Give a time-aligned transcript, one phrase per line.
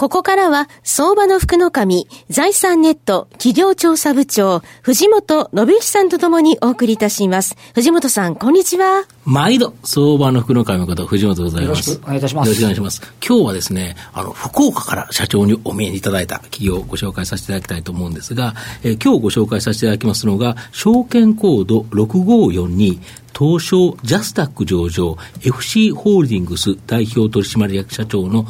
[0.00, 7.54] ここからは、相場の福の神、財産ネット企業調査部長、藤本信之さんとともにお送りいたします。
[7.74, 9.04] 藤本さん、こんにちは。
[9.26, 11.90] 毎度、相場の福の神の方、藤本でございます。
[11.90, 12.46] よろしくお願いいたします。
[12.46, 13.02] よろしくお願いします。
[13.28, 23.00] 今日はですね、あの、福岡から社長にお見えいただいた企業をご紹介させていただきたいと思うんですが、えー、今日ご紹介させていただきますのが、証券コード6542、
[23.38, 28.46] 東証ジャスタック上場 FC ホールディングス代表取締役社長の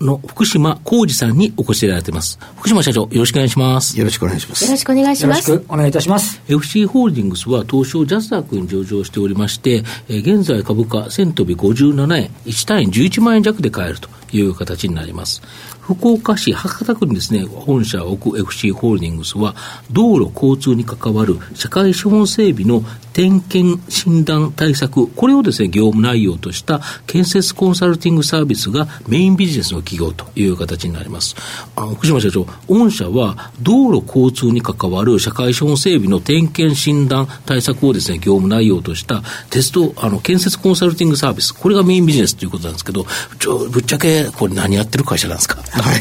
[0.00, 2.38] の福島浩二さんにお越しいただいています。
[2.56, 3.98] 福島社長、よろしくお願いします。
[3.98, 4.64] よろしくお願いします。
[4.64, 5.50] よろしくお願いします。
[5.50, 6.42] よろしくお願いいたします。
[6.48, 15.42] FC ホールディングスは東証ジャスダックに上場しておりまして、えー、現在株価1000飛び57円、1単位11万円弱で買えるという形になります。
[15.80, 19.54] 福岡市博多区にですね、本社を置く FC ホールディングスは、
[19.90, 22.82] 道路交通に関わる社会資本整備の
[23.14, 31.34] 点検診断対策、これをですね、業務内容とした建設コンサルティングサービスがメインビジネスの企業という形になります。
[31.74, 43.06] あの、福島社長、御社は道路交通に関わる社会資本整備の点検診断対策をですね、業務内容とした鉄道、あの、建設コンサルティングサービス、これがメインビジネスということなんですけど、
[43.38, 45.56] ちょぶっちゃけ、これ何やってる会社なんですか？
[45.70, 46.00] はい、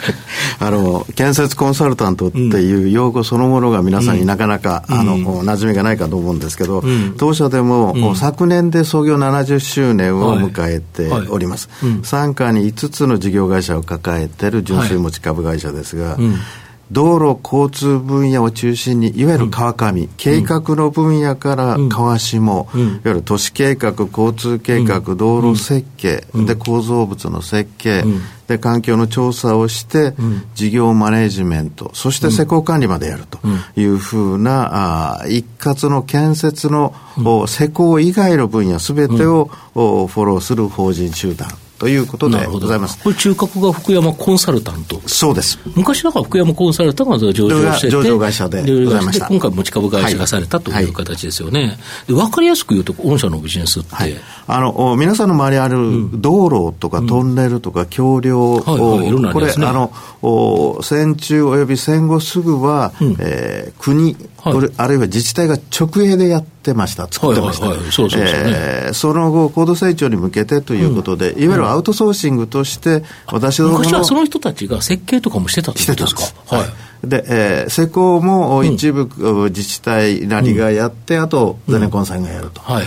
[0.60, 16.16] あの建設コンサルタントっていう用語そのものが皆さんになかなか、うん、あの馴染みがないかと思うんですけど、うん、当社でも、うん、昨年で創業70周年を迎えております、はいはい、傘下に5つの事業会社を抱えている純粋持ち株会社ですが、
[16.90, 28.04] 道路交通分野を中心にいわゆる川上、うん、計画の分野から川下、うん、いわゆる都市計画交通計画、うん、道路設計、で構造物の設計、
[28.46, 30.14] で環境の調査をして、
[30.54, 33.38] 事業マネジメントそして施工管理までやると
[33.76, 36.94] いうふうな、あ一括の建設の、
[37.46, 43.02] 施工以外の分野すべてを、フォローする法人集団ということでございます。
[43.02, 45.58] これ中核が福山コンサルタントそうです。
[45.76, 49.28] 昔だから福山コンサルタントが上場してて、上場会社でございました。
[49.28, 51.78] 今回持ち株会社がされたという形ですよね。
[52.08, 53.94] で分かりやすく言うと、御社のビジネスって。
[53.94, 54.14] はい、
[54.48, 59.92] あの、皆さんの周りにある道路とかトンネルとか橋梁を、これ、あの、
[60.82, 64.16] 戦中および戦後すぐは、うえ国、
[64.56, 68.94] はい、あるいは自治体が直営でやってました、作ってました。
[68.94, 76.56] その後、高度成長に向けてということで、いわゆるアウトソーシングとして、私ども昔はその人たちが設計とかもしてたってことですか？
[76.56, 76.66] はい。
[77.04, 82.74] で、えー、施工も一部、うん、自治体なりがやって、うん、あとゼネコンさんがやると、うん。
[82.74, 82.82] は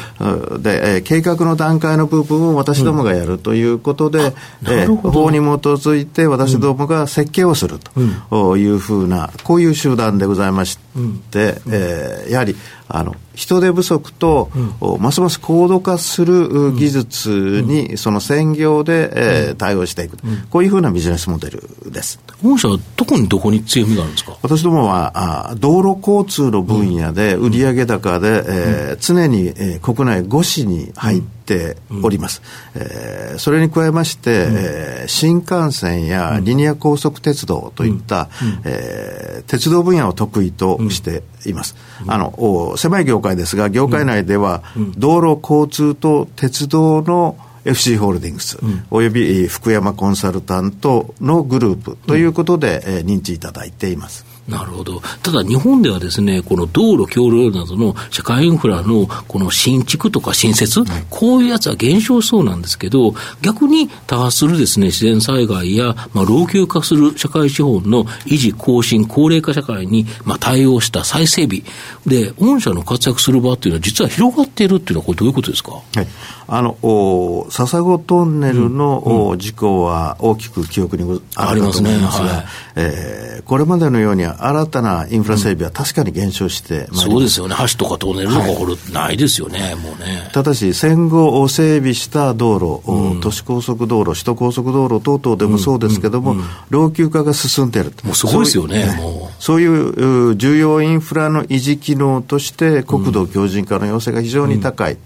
[0.60, 4.28] い、で、えー、計画の段階の部分を私どもがやるということで、うん、
[4.68, 12.56] えー、法に基づいて私どもが設計をするというふうな、こういう集団でございまして、うん、えー、やはり
[12.88, 19.09] あの人手不足と、うん、ますます高度化する技術に、その専業で、
[19.47, 20.18] えー、対応していく、
[20.50, 22.19] こういうふうなビジネスモデルです。
[22.44, 24.38] 御社はどこにどこに強みがあるんですか？
[24.41, 25.12] 私どもは
[25.52, 32.41] あ道路交通の分野で売上高で、うん、えー、常に、えー、国内5市に入ってております、
[32.75, 41.75] うん、えー、それに加えまして、うん、えー、新幹線やリニア高速鉄道といった、うん、えー、鉄道分野を得意としています、
[42.07, 44.63] あの狭い業界ですが業界内では、
[44.97, 48.59] 道路交通と鉄道の FC ホールディングス、
[48.90, 54.25] および福山コンサルタントのグループということで、えー、認知いただいています。
[54.47, 55.02] なるほど。
[55.22, 71.64] ただ日本ではですね、この道路、橋梁などの社会インフラのこの新築とか新設、はい、こういうやつは減少そうなんですけど、逆に多発するですね、自然災害や、まあ、老朽化する社会資本の維持、更新、高齢化社会に、まあ、対応した再整備
[72.05, 76.08] で、御社の活躍する場っていうのは実は広がっているっていうのはこれどういうことですか、はい
[76.53, 82.30] あのお笹子トンネルの、うん、事故は大きく記憶にあるかと思いますが、すね。
[82.30, 82.46] はい、
[82.76, 90.30] えー、これまでのように新たなインフラ整備は確かに減少してま、そうですよね、橋とかトンネルとか掘る、はい、ないですよね、もうね。
[90.34, 99.31] ただし、戦後整備した道路、うん、都市高速道路、首都高速道路等々でもそうですけども、うんうん、老朽化が進んでいるもうすごいですよね、もう。
[99.41, 104.97] そういう重要インフラの維持機能として、国土強靭化の要請が非常に高い、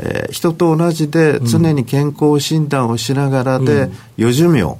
[0.00, 4.76] えー、人と同じで常に健康診断をしながらで、余寿命、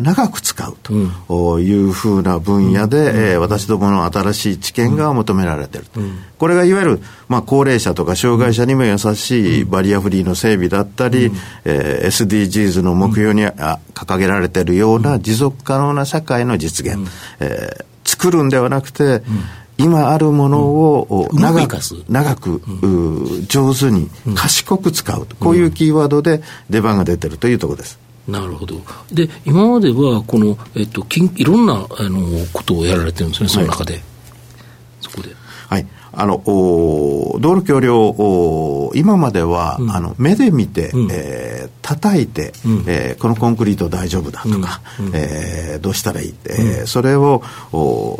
[0.00, 5.86] 長く使うというふうな分野で、えー、私どもの新しい知見が求められている。
[6.38, 11.32] これがいわゆる、まあ、高齢者とか障害者にも優しいバリアフリーの整備だったり、
[11.64, 16.98] えー、SDGs の目標に掲げられているような持続可能な社会の実現、
[17.40, 17.84] えー、
[18.22, 19.22] 作るんではなくて、
[19.78, 21.76] 今あるものを長く、
[22.08, 22.62] 長く、
[23.48, 26.40] 上手に賢く使う、こういうキーワードで
[26.70, 27.98] 出番が出てるというところです。
[28.28, 28.80] なるほど。
[29.10, 31.04] で、今までは、この、えっと、
[31.34, 33.94] いろんな、あの、ことをやられてるんですね、その中で。
[33.94, 34.02] はい、
[35.00, 35.41] そこで。
[36.12, 36.24] はい。
[36.24, 47.42] あの、道路橋梁、今までは、うん、あの、目で見て、うん、えー、叩いて、うん、えー、このコンクリート大丈夫だとか、うん、えー、どうしたらいい、えー、それを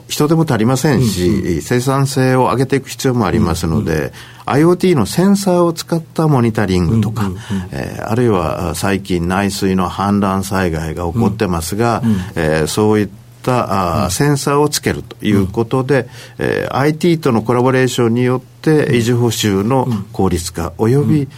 [0.09, 4.13] 人でも足りませんし、生産性を上げていく必要もありますので、
[4.47, 7.31] IoT のセンサーを使ったモニタリングとか、
[7.71, 16.09] えー、あるいは最近内水の氾濫災害が起こってますが、うん、えー、そういったったあ、センサーをつけるということで、
[16.39, 21.29] うん、えー、IT とのコラボレーションによって維持補修の効率化および、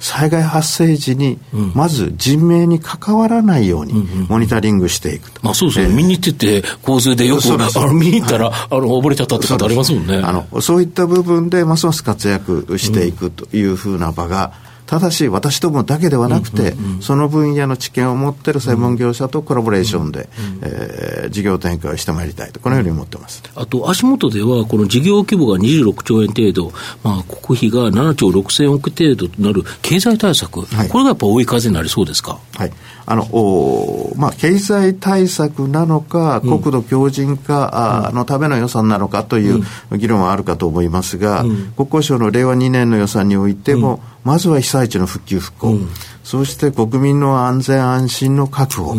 [0.00, 1.38] 災害発生時に、
[1.74, 3.92] まず人命に関わらないように、
[4.28, 10.16] モニタリングしていくまあそうですね、見に行ってて、洪水でよく、あの見に行ったら、 あの溺れちゃったってことありますもんね。
[10.16, 14.52] あのそういった部分で、ますます活躍していくというふうな場が、
[14.90, 20.28] ただし私どもだけではなくて、その分野の知見を持っている専門業者とコラボレーションで、
[20.62, 23.40] えー、事業展開をしてまいりたいと、このように思ってます。
[23.54, 26.72] あと、足元では、この事業規模が26兆円程度、
[27.04, 32.40] まあ、国費が7兆6000億程度となる経済対策、はい、これがやっぱ追い風になりそうですか？
[32.56, 32.72] はい。
[33.06, 39.64] あのおまあ、経済対策なのか、国土強靭化、のための予算なのかという
[39.96, 41.42] 議論はあるかと思いますが、
[41.76, 45.78] 国交省の令和2年の予算においても、まずは被災地の復旧復興、
[46.24, 48.94] そして国民の安全安心の確保、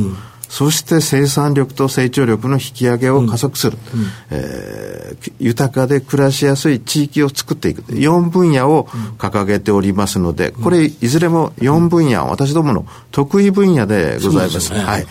[0.52, 4.00] そして生産力と成長力の引き上げを加速する、うん。
[4.02, 7.84] うん、えー、豊かで暮らしやすい地域を作っていく。
[7.84, 8.84] 4分野を
[9.18, 14.60] 掲げておりますのでこれいずれも4分野私どもの得意分野でございます。
[14.60, 15.06] すね、はい、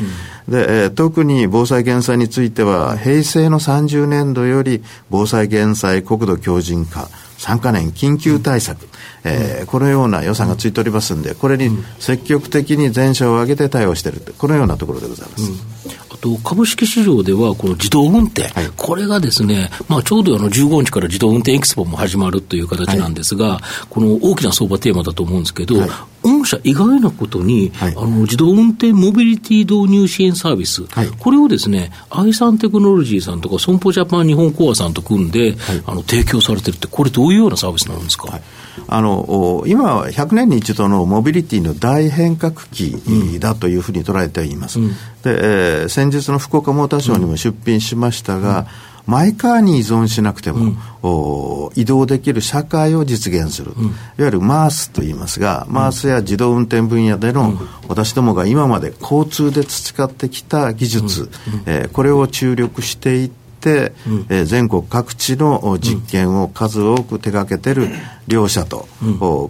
[0.47, 7.09] で、えー、特に防災減災については平成の30年度より防災減災国土強靭化
[7.41, 8.87] 3か年緊急対策、
[9.25, 16.00] えー、このような予算がついておりますんで、これに積極的に全社を挙げて対応しているこのようなところでございます。
[16.21, 25.91] あと株式市場では、この自動運転、はい、これがですね、まあ、ちょうどあの15日から自動運転エキスポも始まるという形なんですが、はい、この大きな相場テーマだと思うんですけど、はい、
[26.23, 38.39] 御社、意外なことに、はい、あの自動運転モビリティ導入支援サービス、はい、これをですね、アイサンテクノロジーさんとか、損保ジャパン日本コアさんと組んで、はい、あの提供されてるって、これ、どういうようなサービスなんですか？
[38.93, 44.81] あの今、100年に一度のモビリティの大変革期だというふうに捉えています。
[44.81, 44.95] うん、で、
[45.27, 48.67] えー、先日の福岡モーターショーにも出品しましたが、うん。
[49.07, 57.55] マイカーに依存しなくても、うん、移動できる社会を実現する、うん、いわゆるマースと言いますが、マースや自動運転分野での、
[57.89, 61.31] 私どもが今まで交通で培ってきた技術、
[61.67, 67.89] えー、これを注力していって、うん、えー、全国各地の実験を数多く手掛けてる
[68.31, 68.89] 両者と、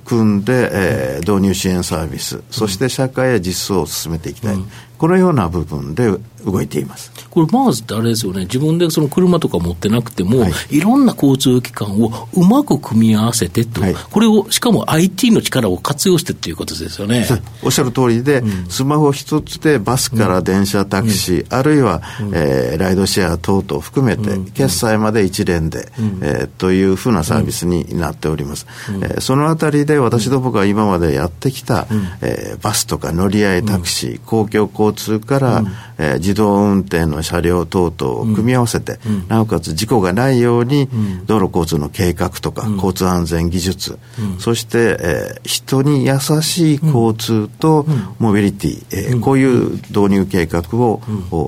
[0.04, 4.56] 組んで、えー、導入支援サービス、そして社会へ実装を進めていきたい、
[5.00, 6.10] このような部分で
[6.44, 7.10] 動いています。
[7.30, 17.26] これ、マーズってあれですよね、自分でその車とか持ってなくても、はい、いろんな交通機関をうまく組み合わせてと、はい、これを、しかも IT の力を活用してっていうことですよね。
[17.62, 28.66] おっしゃる通りで、うん、スマホ一つでバスから電車、タクシー、うん、あるいは、うん、えー、ライドシェア等々含めて、決済まで一連で、うん、えー、というふうなサービスになっております。
[28.90, 35.62] うん、えー、そのあたりで私どもが今までやってきた、うん、えー、バスとか乗り合いタクシー、公共交通から、
[35.98, 40.88] えー、自動運転の車両等々を組み合わせて、うん、なおかつ事故がないように、
[41.26, 43.98] 道路交通の計画とか、交通安全技術、
[44.38, 47.86] そして、えー、人に優しい交通と
[48.18, 51.00] モビリティ、えー、こういう導入計画を、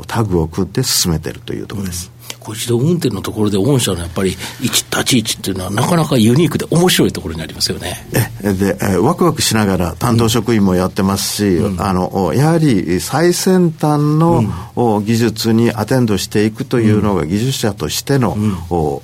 [0.06, 2.12] タグを組んで進めているというところです。
[2.42, 8.06] こう自動運転のところで御社のやっぱり立ち位置っていうのはなかなかユニークで面白いところになりますよね。
[8.42, 14.42] えでえワクワクしながら担当職員もやってますし、うん、あのやはり最先端の、
[14.76, 19.02] うん、技術にアテンドしていくというのが技術者としての、うん、明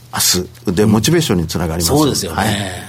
[0.66, 2.36] 日でモチベーションにつながります、そうですよね。
[2.36, 2.87] はい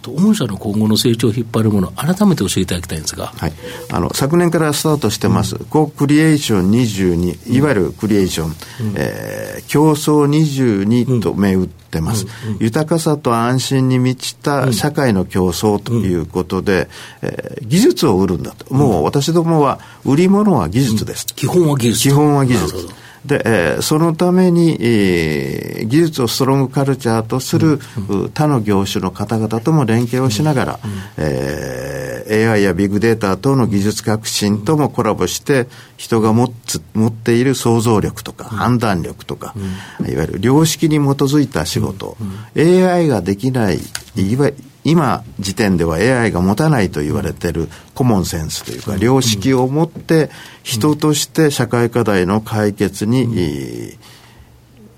[0.00, 3.52] かと、御社の今後の成長を引っ張るもの、改めて教えていただきたいんですが、はい、
[3.90, 8.54] あの昨年からスタートしてます、うん、コクリエーション22、いわゆるクリエーション、うん、
[8.96, 12.54] えー、競争22と銘打ってます、うん。
[12.54, 16.88] うん、豊かさと安心に満ちた社会の競争ということで、
[17.22, 21.26] うん、えー、技術を売るんだと、もう私どもは、売り物は技術です。
[21.26, 22.02] 基本は技術。
[22.02, 22.99] 基本は技術。
[23.24, 39.54] で、えー、そのために、えー、技術をストロングカルチャーとする、うん、他の業種の方々とも連携をしながら、うん、えー、AI やビッグデータ等の技術革新ともコラボして、人が持つ持っている想像力とか、判断力とか、
[40.00, 42.16] うん、いわゆる良識に基づいた仕事、
[42.56, 43.80] AI ができない、
[44.16, 44.50] いわ
[44.82, 47.68] 今時点では AI が持たないと言われている
[48.00, 50.30] コモンセンスというか、良識を持って
[50.62, 53.98] 人として社会課題の解決に、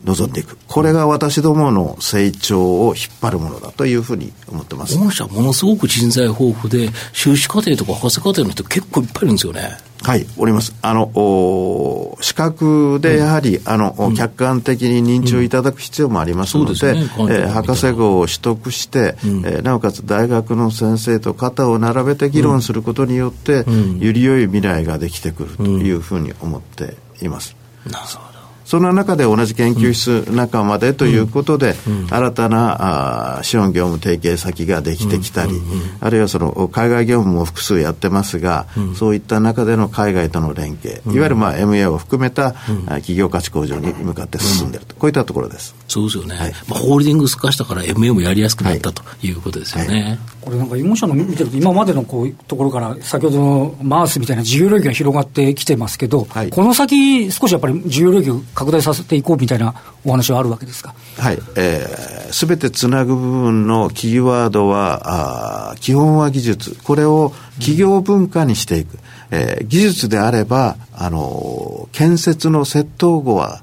[0.05, 0.57] 臨んでいく。
[0.69, 4.97] これが私どもの成長を引っ張るものだというふうに思ってます。
[4.97, 9.79] 御社ものすごく人材豊富で、修士課程とか博士課程の人結構いっぱいいるんですよね。
[10.03, 10.75] はい、おります。
[10.83, 23.65] あの、お資格でやはり、うん、あの、うん、客観的に認知をいただく必要もありますので、うんね、えー、博士号を取得して、うん、えー、なおかつ大学の先生と肩を並べて議論することによって、
[24.01, 27.55] より良い未来ができてくるというふうに思っています。
[27.87, 28.42] なるほど。
[28.65, 31.75] そんな中で同じ研究室仲間でということで、
[32.11, 35.61] 新たなあ資本業務提携先ができてきたり、
[36.01, 38.67] あるいはその海外業務も複数やってますが、
[38.97, 45.75] そういった中での海外との連携、いわゆるまあ MA を含めた、企業価値向上に向かって進んでいると、こういったところです。
[45.89, 46.37] そうですよね。
[46.37, 50.19] はい、まあ、ホールディングス化したから MA もやりやすくなった、ということですよね。
[50.45, 60.95] はいはい、これなんか、4社の見てると、今までのこういうところから、先ほどのマースみたいな自由領域が広がってきてますけど、この先、少しやっぱり自由領域を拡大させていこうみたいなお話はあるわけですか？
[61.19, 61.39] はい。
[61.57, 66.77] えー、すべてつなぐ部分のキーワードは、あ基本は技術。
[66.83, 68.99] これを企業文化にしていく。
[69.31, 73.63] えー、技術であれば、あの、建設の窃盗後は、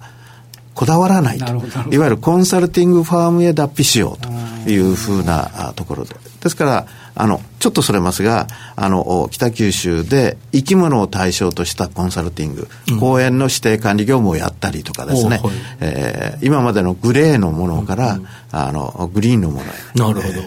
[0.74, 1.46] こだわらないと。
[1.92, 6.16] いわゆるコンサルティングファームへ脱皮しようというふうなところで。
[6.42, 8.48] ですから、あの、ちょっとそれますが、
[8.78, 19.66] あの、北九州で生き物を対象としたコンサルティング、うん、公園の指定管理業務をやったりとかですね、はい、えー、今までのグレーのものから、うん、あの、グリーンのものへ。
[19.96, 20.44] なるほど。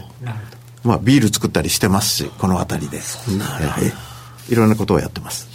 [0.84, 3.00] まあ、ビール作ったりしてますし、この辺りで。
[3.38, 3.86] なるほど。
[4.48, 5.51] いろんなことをやってます。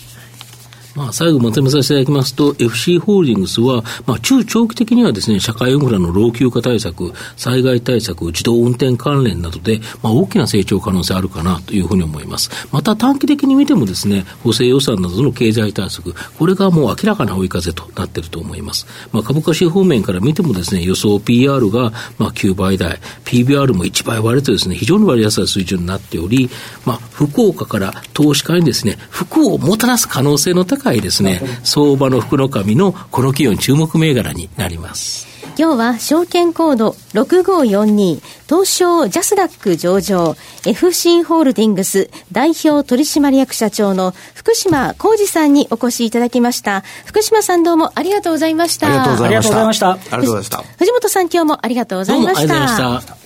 [0.98, 12.50] まあ、最後まとめさせていただきますと、FC ホールディングスは、まあ、中長期的にはですね、社会インフラの老朽化対策、災害対策、自動運転関連などで、まあ、大きな成長可能性あるかなというふうに思います。
[12.72, 18.88] また短期的に見てもですね、補正予算などの経済対策、これがもう明らかな追い風となっていると思います。
[19.12, 26.50] まあ、株価指方面から見てもですね、予想 PR がまあ9倍台、PBR も1倍割れてですね、非常に割安な水準になっており、
[26.86, 35.28] まあ、福岡から投資家にですね、福をもたらす可能性の高い高いですね、相場の福の神のこの企業に注目銘柄になります。
[35.60, 46.84] 今日は証券コード6542東証ジャスダック上場 FC ホールディングス代表取締役社長の福島浩二さんにお越しいただきました。
[47.06, 48.88] 福島さんどうもありがとうございました。
[48.88, 49.92] ありがとうございました。
[49.92, 50.64] ありがとうございました。
[50.78, 53.18] 藤本さん今日もありがとうございました。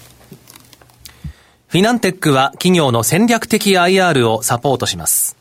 [1.68, 5.41] フィナンテックは企業の戦略的 IR をサポートします